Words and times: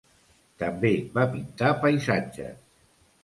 També 0.63 0.91
va 1.17 1.25
pintar 1.35 1.71
paisatges. 1.83 2.57